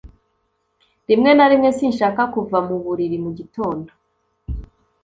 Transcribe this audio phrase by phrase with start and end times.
[1.07, 3.91] Rimwe na rimwe sinshaka kuva mu buriri mugitondo